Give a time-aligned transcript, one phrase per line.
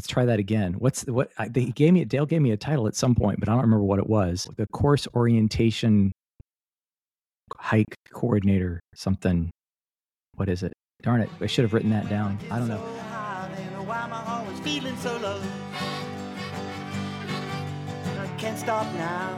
[0.00, 0.72] let's try that again.
[0.78, 2.06] What's what I, they gave me?
[2.06, 4.48] Dale gave me a title at some point, but I don't remember what it was.
[4.56, 6.10] The course orientation
[7.54, 9.50] hike coordinator, something.
[10.36, 10.72] What is it?
[11.02, 11.28] Darn it!
[11.38, 12.38] I should have written that down.
[12.50, 12.82] I don't know.
[18.38, 19.36] Can't stop now.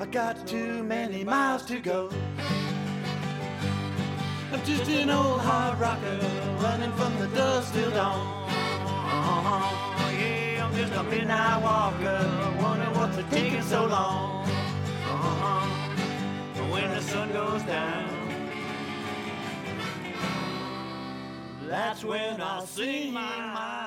[0.00, 2.10] I got too many miles to go.
[4.50, 6.18] I'm just an old hard rocker
[6.62, 8.48] running from the dusk till dawn.
[8.48, 10.10] Uh-huh.
[10.18, 12.56] Yeah, I'm just a midnight walker.
[12.62, 14.48] Wonder what's taking so long.
[15.04, 15.66] Uh-huh.
[16.72, 18.08] When the sun goes down,
[21.68, 23.77] that's when I'll sing my.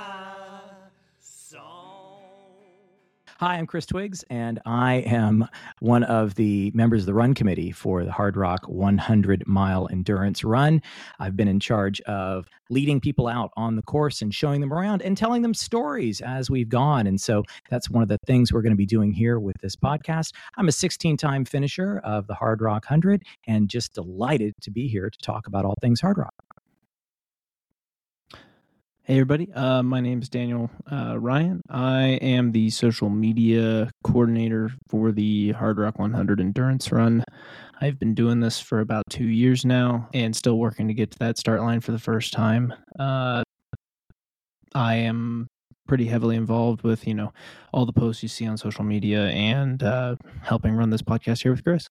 [3.41, 5.47] Hi, I'm Chris Twiggs, and I am
[5.79, 10.43] one of the members of the run committee for the Hard Rock 100 mile endurance
[10.43, 10.79] run.
[11.17, 15.01] I've been in charge of leading people out on the course and showing them around
[15.01, 17.07] and telling them stories as we've gone.
[17.07, 19.75] And so that's one of the things we're going to be doing here with this
[19.75, 20.35] podcast.
[20.57, 24.87] I'm a 16 time finisher of the Hard Rock 100 and just delighted to be
[24.87, 26.50] here to talk about all things Hard Rock.
[29.03, 29.51] Hey, everybody.
[29.53, 31.63] Uh, my name is Daniel uh, Ryan.
[31.71, 37.23] I am the social media coordinator for the Hard Rock 100 Endurance Run.
[37.81, 41.17] I've been doing this for about two years now and still working to get to
[41.17, 42.75] that start line for the first time.
[42.99, 43.41] Uh,
[44.75, 45.47] I am
[45.87, 47.33] pretty heavily involved with, you know,
[47.73, 51.51] all the posts you see on social media and uh, helping run this podcast here
[51.51, 51.87] with Chris.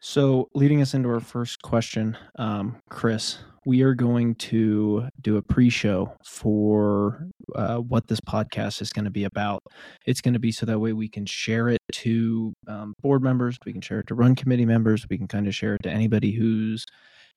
[0.00, 5.42] So, leading us into our first question, um, Chris, we are going to do a
[5.42, 9.62] pre-show for uh, what this podcast is going to be about.
[10.06, 13.58] It's going to be so that way we can share it to um, board members,
[13.66, 15.90] we can share it to run committee members, we can kind of share it to
[15.90, 16.86] anybody who's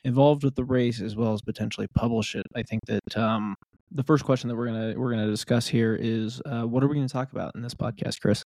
[0.04, 2.46] involved with the race, as well as potentially publish it.
[2.56, 3.56] I think that um,
[3.92, 6.96] the first question that we're gonna we're gonna discuss here is uh, what are we
[6.96, 8.44] going to talk about in this podcast, Chris?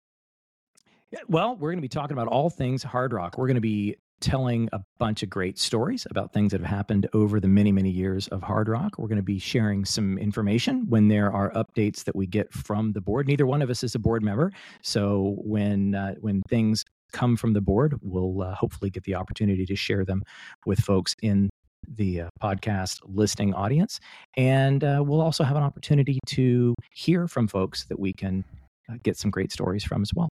[1.28, 3.36] Well, we're going to be talking about all things hard rock.
[3.36, 7.08] We're going to be telling a bunch of great stories about things that have happened
[7.14, 8.98] over the many, many years of Hard Rock.
[8.98, 12.92] We're going to be sharing some information when there are updates that we get from
[12.92, 13.26] the board.
[13.26, 17.54] Neither one of us is a board member, so when uh, when things come from
[17.54, 20.22] the board, we'll uh, hopefully get the opportunity to share them
[20.64, 21.50] with folks in
[21.88, 23.98] the uh, podcast listening audience,
[24.36, 28.44] and uh, we'll also have an opportunity to hear from folks that we can
[28.88, 30.28] uh, get some great stories from as well.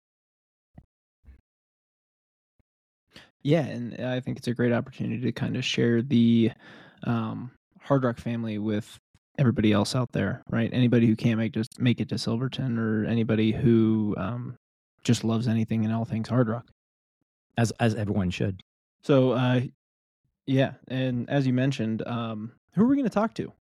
[3.43, 6.51] Yeah, and I think it's a great opportunity to kind of share the
[7.03, 7.51] um,
[7.81, 8.99] Hard Rock family with
[9.37, 10.69] everybody else out there, right?
[10.73, 14.57] Anybody who can't make just make it to Silverton, or anybody who um,
[15.03, 16.65] just loves anything and all things Hard Rock,
[17.57, 18.61] as as everyone should.
[19.01, 19.61] So, uh,
[20.45, 23.53] yeah, and as you mentioned, um, who are we going to talk to?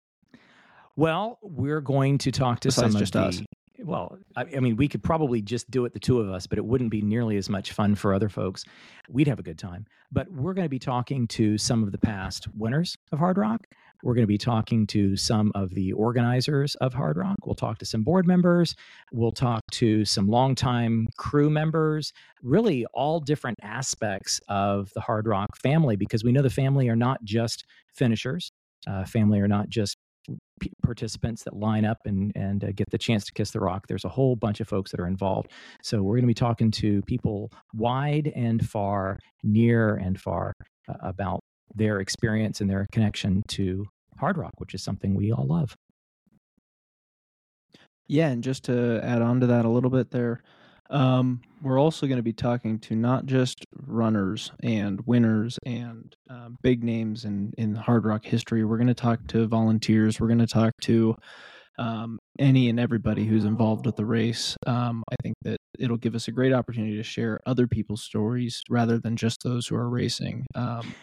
[0.96, 3.46] Well, we're going to talk to Besides some just of the, us.
[3.80, 6.58] Well, I, I mean, we could probably just do it, the two of us, but
[6.58, 8.64] it wouldn't be nearly as much fun for other folks.
[9.08, 9.86] We'd have a good time.
[10.10, 13.66] But we're going to be talking to some of the past winners of Hard Rock.
[14.02, 17.38] We're going to be talking to some of the organizers of Hard Rock.
[17.44, 18.74] We'll talk to some board members.
[19.12, 22.12] We'll talk to some longtime crew members,
[22.42, 26.96] really all different aspects of the Hard Rock family, because we know the family are
[26.96, 27.64] not just
[27.94, 28.50] finishers.
[28.86, 29.98] Uh, family are not just
[30.82, 33.86] participants that line up and and uh, get the chance to kiss the rock.
[33.86, 35.50] There's a whole bunch of folks that are involved.
[35.82, 40.52] So we're going to be talking to people wide and far, near and far
[40.88, 41.40] uh, about
[41.74, 43.84] their experience and their connection to
[44.18, 45.74] hard rock, which is something we all love.
[48.08, 50.42] Yeah, and just to add on to that a little bit there,
[50.90, 56.48] um, we're also going to be talking to not just runners and winners and uh,
[56.62, 58.64] big names in, in hard rock history.
[58.64, 60.20] We're going to talk to volunteers.
[60.20, 61.16] We're going to talk to
[61.78, 64.56] um, any and everybody who's involved with the race.
[64.66, 68.62] Um, I think that it'll give us a great opportunity to share other people's stories
[68.68, 70.44] rather than just those who are racing.
[70.54, 70.94] Um,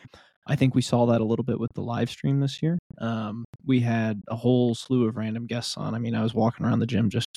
[0.48, 2.78] I think we saw that a little bit with the live stream this year.
[3.00, 5.96] Um, we had a whole slew of random guests on.
[5.96, 7.28] I mean, I was walking around the gym just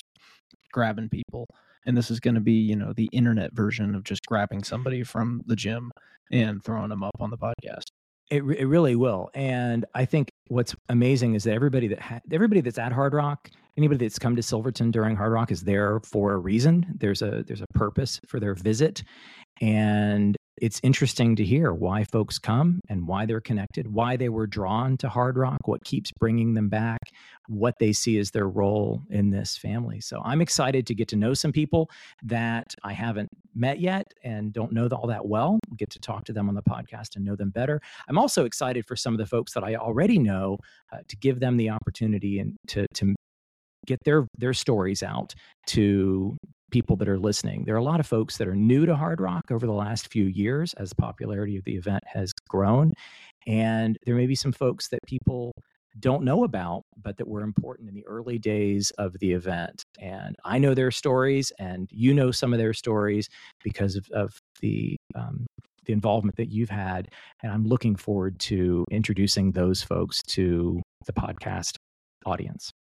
[0.71, 1.47] grabbing people
[1.89, 5.03] and this is going to be you know the internet version of just grabbing somebody
[5.03, 5.91] from the gym
[6.31, 7.87] and throwing them up on the podcast
[8.29, 9.31] It, it really will.
[9.33, 13.49] And I think what's amazing is that everybody that ha- everybody that's at Hard Rock,
[13.75, 16.85] anybody that's come to Silverton during Hard Rock is there for a reason.
[16.95, 19.03] There's a there's a purpose for their visit,
[19.61, 24.47] and it's interesting to hear why folks come and why they're connected, why they were
[24.47, 26.99] drawn to Hard Rock, what keeps bringing them back,
[27.47, 30.01] what they see as their role in this family.
[30.01, 31.89] So I'm excited to get to know some people
[32.23, 35.59] that I haven't met yet and don't know all that well.
[35.77, 37.81] Get to talk to them on the podcast and know them better.
[38.07, 40.57] I'm also excited for some of the folks that I already know
[40.91, 43.15] uh, to give them the opportunity and to to
[43.85, 45.33] get their their stories out
[45.67, 46.37] to
[46.71, 47.63] people that are listening.
[47.65, 50.11] There are a lot of folks that are new to Hard Rock over the last
[50.11, 52.93] few years as the popularity of the event has grown.
[53.47, 55.53] And there may be some folks that people
[55.99, 59.83] don't know about, but that were important in the early days of the event.
[59.99, 63.27] And I know their stories, and you know some of their stories
[63.63, 65.47] because of, of the um,
[65.85, 67.09] the involvement that you've had.
[67.41, 71.75] And I'm looking forward to introducing those folks to the podcast
[72.25, 72.71] audience.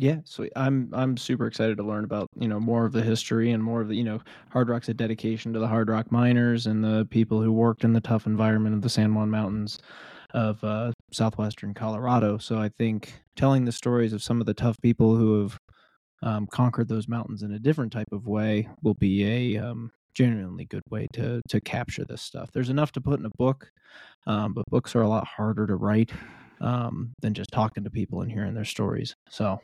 [0.00, 3.50] Yeah, so I'm I'm super excited to learn about you know more of the history
[3.50, 4.18] and more of the you know
[4.48, 7.92] Hard Rock's a dedication to the Hard Rock miners and the people who worked in
[7.92, 9.78] the tough environment of the San Juan Mountains
[10.32, 12.38] of uh, southwestern Colorado.
[12.38, 15.58] So I think telling the stories of some of the tough people who have
[16.22, 19.24] um, conquered those mountains in a different type of way will be
[19.56, 22.50] a um, genuinely good way to to capture this stuff.
[22.52, 23.70] There's enough to put in a book,
[24.26, 26.12] um, but books are a lot harder to write
[26.60, 29.14] um, than just talking to people and hearing their stories.
[29.28, 29.60] So,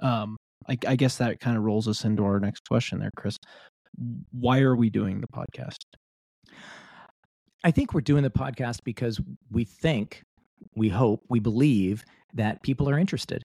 [0.00, 0.36] um,
[0.68, 3.36] I, I guess that kind of rolls us into our next question there, Chris.
[4.32, 5.78] Why are we doing the podcast?
[7.64, 10.22] I think we're doing the podcast because we think,
[10.76, 12.04] we hope, we believe
[12.34, 13.42] that people are interested.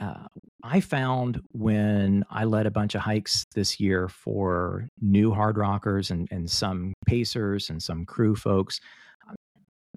[0.00, 0.26] Uh,
[0.62, 6.10] I found when I led a bunch of hikes this year for new hard rockers
[6.10, 8.80] and, and some pacers and some crew folks,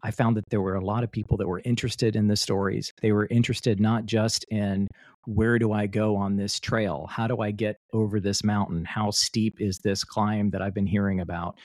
[0.04, 2.92] I found that there were a lot of people that were interested in the stories.
[3.02, 4.88] They were interested not just in
[5.26, 7.08] where do I go on this trail?
[7.10, 8.84] How do I get over this mountain?
[8.84, 11.58] How steep is this climb that I've been hearing about?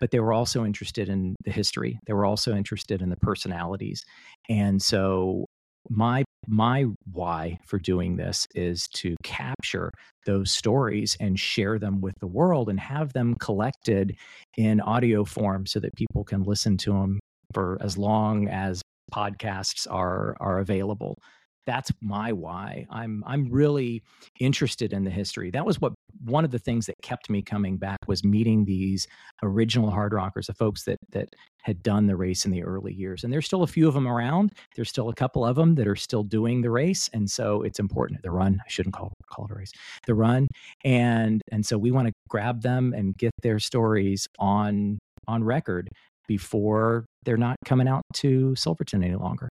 [0.00, 2.00] But they were also interested in the history.
[2.06, 4.04] They were also interested in the personalities.
[4.48, 5.46] And so
[5.88, 9.90] my my why for doing this is to capture
[10.26, 14.16] those stories and share them with the world and have them collected
[14.56, 17.18] in audio form so that people can listen to them
[17.52, 18.82] for as long as
[19.12, 21.18] podcasts are are available.
[21.66, 22.86] That's my why.
[22.90, 24.02] I'm i'm really
[24.38, 25.50] interested in the history.
[25.50, 25.94] That was what
[26.24, 29.06] one of the things that kept me coming back was meeting these
[29.42, 31.28] original hard rockers the folks that that
[31.62, 33.24] had done the race in the early years.
[33.24, 34.52] And there's still a few of them around.
[34.76, 37.08] There's still a couple of them that are still doing the race.
[37.14, 38.22] And so it's important.
[38.22, 39.72] The run i shouldn't call call it a race.
[40.06, 40.48] The run.
[40.84, 45.88] And and so we want to grab them and get their stories on on record
[46.26, 49.48] before they're not coming out to Silverton any longer.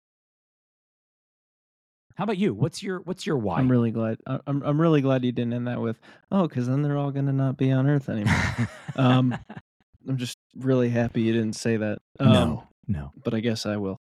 [2.17, 2.53] How about you?
[2.53, 3.59] What's your what's your why?
[3.59, 4.19] I'm really glad.
[4.27, 6.01] I'm I'm really glad you didn't end that with
[6.33, 8.69] oh, because then they're all going to not be on Earth anymore.
[8.97, 9.39] um,
[10.09, 11.99] I'm just really happy you didn't say that.
[12.19, 13.11] Um, no, no.
[13.23, 13.99] But I guess I will.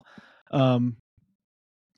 [0.51, 0.97] Um,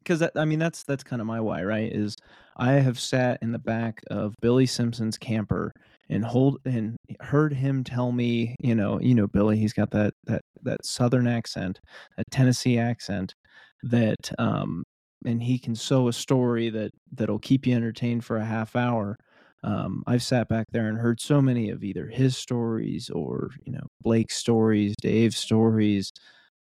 [0.02, 1.90] because I mean that's that's kind of my why, right?
[1.90, 2.16] Is
[2.56, 5.72] I have sat in the back of Billy Simpson's camper
[6.10, 10.12] and hold and heard him tell me, you know, you know, Billy, he's got that
[10.24, 11.80] that that southern accent,
[12.16, 13.34] that Tennessee accent
[13.82, 14.82] that um
[15.24, 19.16] and he can sew a story that that'll keep you entertained for a half hour.
[19.62, 23.72] Um, I've sat back there and heard so many of either his stories or you
[23.72, 26.10] know Blake's stories, Dave's stories,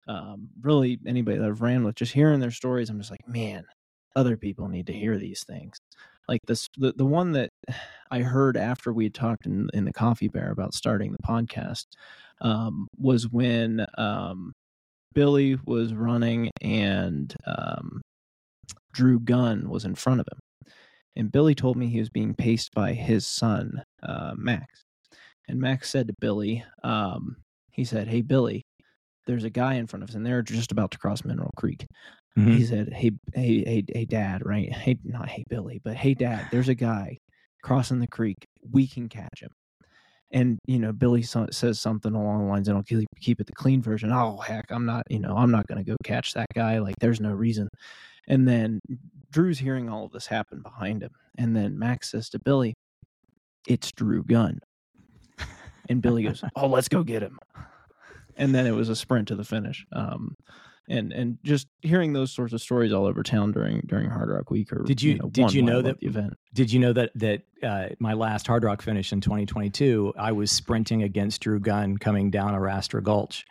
[0.07, 1.95] um, really anybody that I've ran with.
[1.95, 3.65] Just hearing their stories, I'm just like, man,
[4.15, 5.77] other people need to hear these things
[6.27, 7.49] like this the, the one that
[8.11, 11.85] i heard after we had talked in, in the coffee bear about starting the podcast
[12.41, 14.53] um, was when um,
[15.13, 18.01] billy was running and um,
[18.97, 20.73] drew gunn was in front of him.
[21.15, 24.83] And billy told me he was being paced by his son uh, max.
[25.47, 27.37] And max said to billy um,
[27.71, 28.63] he said hey billy
[29.27, 31.85] there's a guy in front of us and they're just about to cross mineral creek
[32.37, 32.51] Mm-hmm.
[32.51, 34.71] He said, "Hey, hey, hey, hey, Dad, right?
[34.71, 36.47] Hey, not hey, Billy, but hey, Dad.
[36.51, 37.17] There's a guy
[37.63, 38.45] crossing the creek.
[38.71, 39.49] We can catch him."
[40.29, 43.47] And you know, Billy so- says something along the lines, "And I'll keep, keep it
[43.47, 45.03] the clean version." Oh heck, I'm not.
[45.09, 46.77] You know, I'm not going to go catch that guy.
[46.77, 47.69] Like, there's no reason.
[48.27, 48.81] And then
[49.31, 52.75] Drew's hearing all of this happen behind him, and then Max says to Billy,
[53.67, 54.59] "It's Drew Gunn."
[55.89, 57.39] And Billy goes, "Oh, let's go get him."
[58.37, 59.85] And then it was a sprint to the finish.
[59.91, 60.35] Um,
[60.89, 64.49] and and just hearing those sorts of stories all over town during during Hard Rock
[64.49, 66.33] Week or did you, you know, did you know that the event?
[66.53, 70.51] Did you know that that uh, my last Hard Rock finish in 2022, I was
[70.51, 73.45] sprinting against Drew Gunn coming down Arrastra Gulch.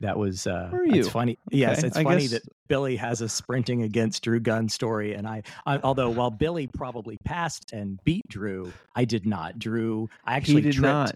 [0.00, 1.38] That was uh it's funny.
[1.48, 1.58] Okay.
[1.58, 2.32] Yes, it's I funny guess...
[2.32, 6.66] that Billy has a sprinting against Drew Gunn story and I, I, although while Billy
[6.66, 9.58] probably passed and beat Drew, I did not.
[9.58, 10.82] Drew I actually he did tripped.
[10.82, 11.14] not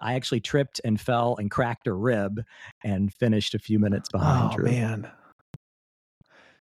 [0.00, 2.42] I actually tripped and fell and cracked a rib
[2.84, 4.70] and finished a few minutes behind oh Drew.
[4.70, 5.10] man.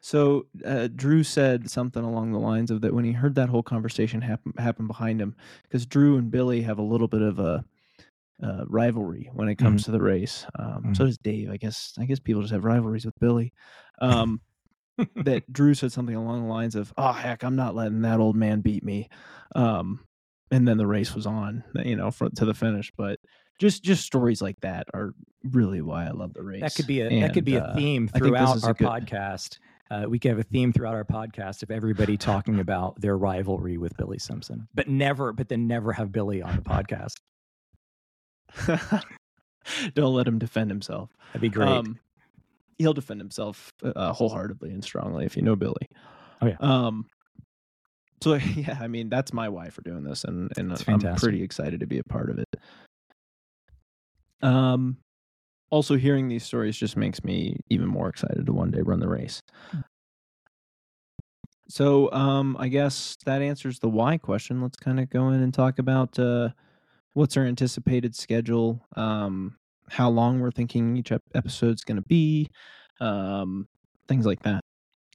[0.02, 3.64] So uh, Drew said something along the lines of that when he heard that whole
[3.64, 7.64] conversation happen happen behind him, because Drew and Billy have a little bit of a
[8.44, 10.46] uh, rivalry when it comes to the race.
[10.60, 11.50] Um, So does Dave.
[11.50, 13.54] I guess I guess people just have rivalries with Billy.
[14.02, 14.42] Um,
[15.16, 18.36] that Drew said something along the lines of, "Oh heck, I'm not letting that old
[18.36, 19.10] man beat me."
[19.56, 20.02] Um,
[20.52, 22.92] and then the race was on, you know, to the finish.
[22.98, 23.20] But
[23.60, 26.62] just just stories like that are really why I love the race.
[26.62, 28.88] That could be a And, that could be a uh, theme this throughout our good-
[28.88, 29.58] podcast.
[29.92, 33.78] Uh, we could have a theme throughout our podcast of everybody talking about their rivalry
[33.78, 37.14] with Billy Simpson, but never, but then never have Billy on the podcast.
[39.94, 41.12] Don't let him defend himself.
[41.28, 41.70] That'd be great.
[41.70, 42.00] Um,
[42.78, 45.90] he'll defend himself uh, wholeheartedly and strongly if you know Billy.
[46.42, 46.58] Oh, yeah.
[46.60, 47.06] Um.
[48.24, 51.22] So yeah, I mean that's my why for doing this, and and It's I'm fantastic.
[51.24, 52.48] pretty excited to be a part of it.
[54.42, 54.98] Um.
[55.72, 59.10] Also, hearing these stories just makes me even more excited to one day run the
[59.10, 59.42] race.
[61.68, 64.62] So, um, I guess that answers the why question.
[64.62, 66.50] Let's kind of go in and talk about uh,
[67.14, 69.58] what's our anticipated schedule, um,
[69.90, 72.50] how long we're thinking each episode's going to be,
[73.00, 73.68] um,
[74.08, 74.63] things like that.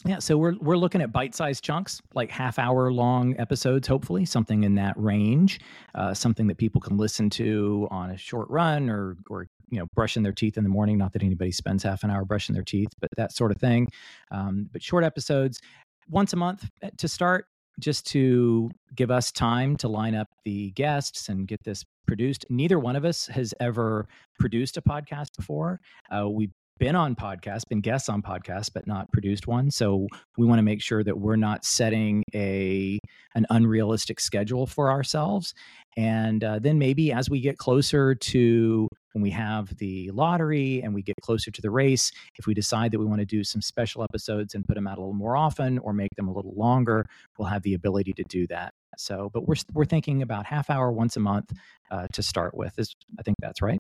[0.05, 4.77] Yeah, so we're we're looking at bite-sized chunks, like half-hour long episodes, hopefully something in
[4.77, 5.61] that range,
[5.95, 9.87] uh, something that people can listen to on a short run or or you know
[9.95, 10.99] brushing their teeth in the morning.
[10.99, 13.89] Not that anybody spends half an hour brushing their teeth, but that sort of thing.
[14.31, 15.61] Um, but short episodes,
[16.09, 17.47] once a month uh, to start,
[17.81, 22.47] just to give us time to line up the guests and get this produced.
[22.49, 24.07] Neither one of us has ever
[24.39, 25.81] produced a podcast before.
[26.09, 29.71] Uh, we've been on podcasts, been guests on podcasts, but not produced one.
[29.71, 30.07] So
[30.37, 32.99] we want to make sure that we're not setting a
[33.35, 35.55] an unrealistic schedule for ourselves.
[35.97, 40.95] And uh, then maybe as we get closer to when we have the lottery and
[40.95, 43.61] we get closer to the race, if we decide that we want to do some
[43.61, 46.55] special episodes and put them out a little more often or make them a little
[46.57, 47.05] longer,
[47.37, 48.73] we'll have the ability to do that.
[48.97, 51.53] So, but we're we're thinking about half hour once a month
[51.91, 52.79] uh, to start with.
[52.79, 53.79] Is I think that's right.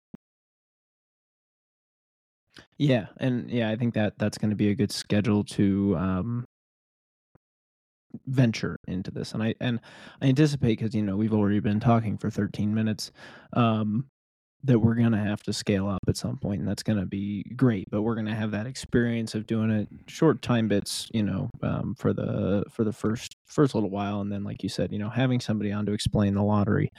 [2.78, 6.44] Yeah, and yeah, I think that that's going to be a good schedule to um,
[8.26, 9.80] venture into this, and I and
[10.22, 13.10] I anticipate because you know we've already been talking for 13 minutes,
[13.52, 14.06] um,
[14.64, 17.06] that we're going to have to scale up at some point, and that's going to
[17.06, 17.88] be great.
[17.90, 21.50] But we're going to have that experience of doing it short time bits, you know,
[21.62, 24.98] um, for the for the first first little while, and then like you said, you
[24.98, 26.90] know, having somebody on to explain the lottery,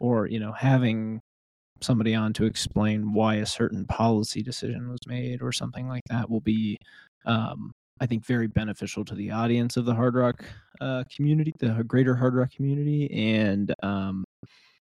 [0.00, 1.20] or you know, having
[1.80, 6.28] somebody on to explain why a certain policy decision was made or something like that
[6.28, 6.78] will be
[7.26, 10.44] um, i think very beneficial to the audience of the hard rock
[10.80, 14.24] uh, community the greater hard rock community and um,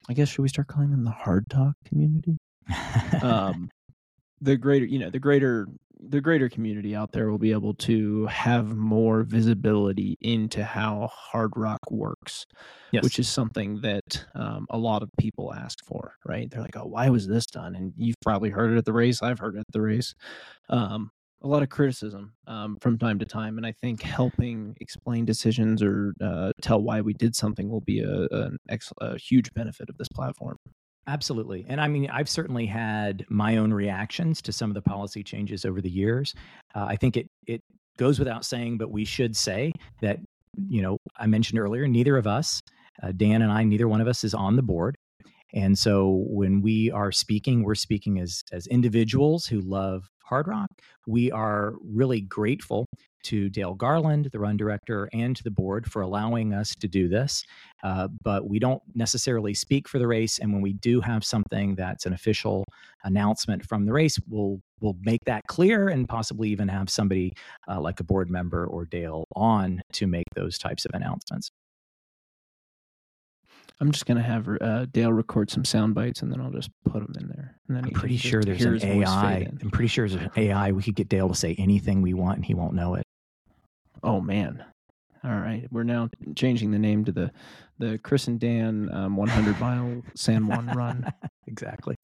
[0.09, 2.37] i guess should we start calling them the hard talk community?
[3.23, 3.71] Um,
[4.41, 5.67] the greater you know the greater
[6.09, 11.53] the greater community out there will be able to have more visibility into how hard
[11.57, 12.47] rock works
[12.95, 13.05] yes.
[13.05, 16.51] which is something that um, a lot of people ask for, right?
[16.51, 19.23] They're like, "Oh, why was this done?" And you've probably heard it at the race.
[19.23, 20.15] I've heard it at the race.
[20.71, 21.11] Um,
[21.43, 25.83] a lot of criticism um, from time to time, and I think helping explain decisions
[25.83, 29.99] or uh, tell why we did something will be a, ex- a huge benefit of
[29.99, 30.57] this platform.
[31.07, 31.67] Absolutely.
[31.69, 35.65] And I mean, I've certainly had my own reactions to some of the policy changes
[35.65, 36.35] over the years.
[36.75, 37.61] Uh, I think it, it
[37.99, 40.19] goes without saying, but we should say that,
[40.69, 42.61] you know, I mentioned earlier, neither of us,
[43.03, 44.97] uh, Dan and I, neither one of us is on the board.
[45.53, 50.71] And so when we are speaking, we're speaking as, as individuals who love hard rock.
[51.07, 52.87] We are really grateful
[53.25, 57.09] to Dale Garland, the run director, and to the board for allowing us to do
[57.09, 57.43] this.
[57.83, 60.39] Uh, but we don't necessarily speak for the race.
[60.39, 62.65] And when we do have something that's an official
[63.05, 67.33] announcement from the race, we'll we'll make that clear and possibly even have somebody
[67.69, 71.51] uh, like a board member or Dale on to make those types of announcements.
[73.81, 77.03] I'm just gonna have uh, Dale record some sound bites, and then I'll just put
[77.03, 77.57] them in there.
[77.69, 79.49] And then I'm pretty sure there's an his voice fade AI.
[79.61, 80.73] I'm pretty sure there's an AI.
[80.73, 83.05] We could get Dale to say anything we want and he won't know it.
[84.03, 84.65] Oh man.
[85.25, 87.33] All right, we're now changing the name to the
[87.79, 91.11] the Chris and Dan um, 100 mile San Juan run.
[91.47, 91.97] exactly.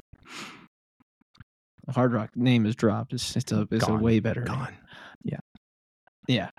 [1.90, 3.12] Hard Rock name is dropped.
[3.12, 3.98] It's it's a it's Gone.
[3.98, 4.42] a way better.
[4.44, 4.68] name.
[5.22, 5.38] Yeah.
[6.26, 6.50] Yeah.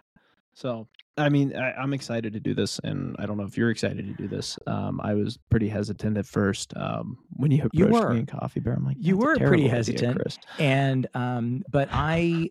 [0.53, 0.87] So
[1.17, 4.05] I mean, I, I'm excited to do this, and I don't know if you're excited
[4.07, 4.57] to do this.
[4.65, 8.13] Um, I was pretty hesitant at first um, when you approached You were.
[8.13, 8.73] me in Coffee Bear.
[8.73, 10.19] I'm like, You were pretty hesitant.
[10.19, 12.49] Chris." And um, but I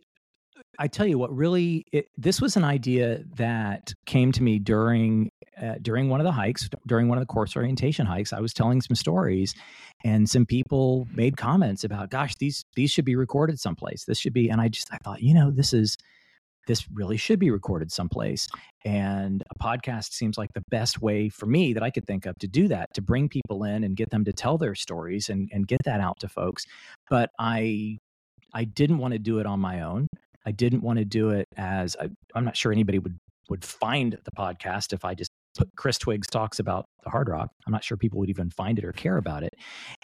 [0.79, 5.31] I tell you what, really, it, this was an idea that came to me during
[5.61, 8.33] uh, during one of the hikes, during one of the course orientation hikes.
[8.33, 9.55] I was telling some stories,
[10.05, 14.05] and some people made comments about, "Gosh, these these should be recorded someplace.
[14.05, 15.97] This should be." And I just I thought, you know, this is
[16.70, 18.46] this really should be recorded someplace.
[18.84, 22.38] And a podcast seems like the best way for me that I could think of
[22.38, 25.50] to do that, to bring people in and get them to tell their stories and,
[25.52, 26.64] and get that out to folks.
[27.08, 27.98] But I
[28.54, 30.06] I didn't want to do it on my own.
[30.46, 34.16] I didn't want to do it as I, I'm not sure anybody would would find
[34.24, 35.29] the podcast if I just
[35.76, 37.50] Chris Twiggs talks about the hard rock.
[37.66, 39.54] I'm not sure people would even find it or care about it.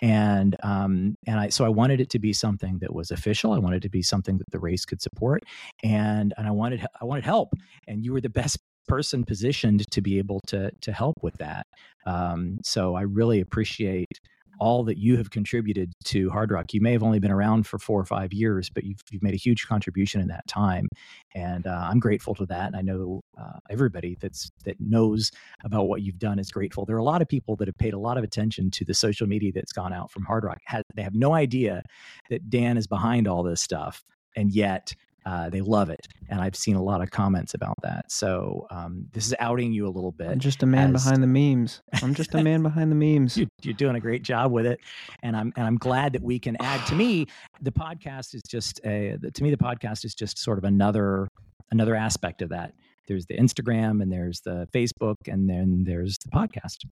[0.02, 3.52] And um, and I so I wanted it to be something that was official.
[3.52, 5.42] I wanted it to be something that the race could support,
[5.82, 7.50] and and I wanted I wanted help.
[7.86, 11.66] And you were the best person positioned to be able to to help with that.
[12.06, 14.20] Um, so I really appreciate
[14.58, 16.72] all that you have contributed to Hard Rock.
[16.72, 19.34] You may have only been around for four or five years, but you've, you've made
[19.34, 20.88] a huge contribution in that time,
[21.34, 22.66] and uh, I'm grateful to that.
[22.68, 25.30] And I know uh, everybody that's that knows
[25.64, 26.84] about what you've done is grateful.
[26.84, 28.94] There are a lot of people that have paid a lot of attention to the
[28.94, 30.58] social media that's gone out from Hard Rock.
[30.94, 31.82] they have no idea
[32.30, 34.04] that Dan is behind all this stuff,
[34.36, 34.94] and yet
[35.26, 38.12] uh, they love it, and I've seen a lot of comments about that.
[38.12, 40.28] So um, this is outing you a little bit.
[40.28, 41.02] I'm just a man as...
[41.02, 41.82] behind the memes.
[42.00, 43.36] I'm just a man behind the memes.
[43.36, 44.78] You're, you're, doing a great job with it,
[45.24, 46.86] and I'm and I'm glad that we can add.
[46.86, 47.26] To me,
[47.60, 49.16] the podcast is just a.
[49.34, 51.26] To me, the podcast is just sort of another
[51.72, 52.72] another aspect of that.
[53.08, 56.84] There's the Instagram, and there's the Facebook, and then there's the podcast.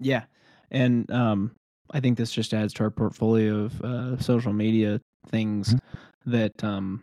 [0.00, 0.24] Yeah,
[0.72, 1.52] and um,
[1.92, 5.00] I think this just adds to our portfolio of uh, social media
[5.30, 7.02] things mm-hmm that um,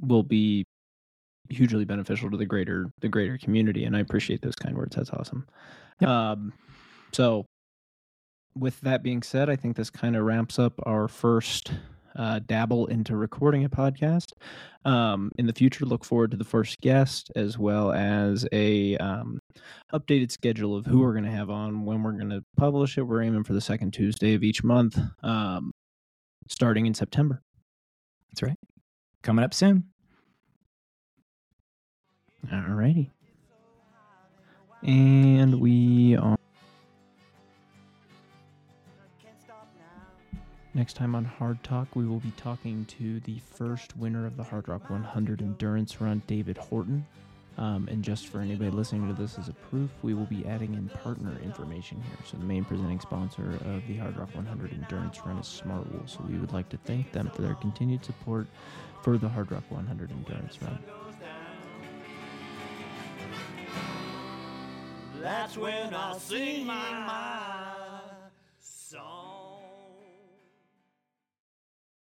[0.00, 0.64] will be
[1.50, 3.84] hugely beneficial to the greater the greater community.
[3.84, 4.96] And I appreciate those kind words.
[4.96, 5.46] That's awesome.
[6.00, 6.08] Yep.
[6.08, 6.52] Um,
[7.12, 7.46] so,
[8.54, 11.72] with that being said, I think this kind of ramps up our first
[12.16, 14.32] uh, dabble into recording a podcast.
[14.84, 19.38] Um, in the future, look forward to the first guest as well as a um,
[19.92, 23.02] updated schedule of who we're going to have on, when we're going to publish it.
[23.02, 25.70] We're aiming for the second Tuesday of each month, um,
[26.48, 27.42] starting in September.
[29.28, 29.84] Coming up soon.
[32.50, 33.10] All righty.
[34.82, 36.38] And we are.
[40.72, 44.44] Next time on Hard Talk, we will be talking to the first winner of the
[44.44, 47.04] Hard Rock 100 Endurance Run, David Horton.
[47.58, 50.74] Um, and just for anybody listening to this as a proof, we will be adding
[50.74, 52.18] in partner information here.
[52.24, 56.08] So the main presenting sponsor of the Hard Rock 100 Endurance Run is Smartwool.
[56.08, 58.46] So we would like to thank them for their continued support
[59.02, 60.78] for the Hard Rock 100 Endurance Run.
[65.20, 66.16] That's when I
[66.64, 67.57] my mind.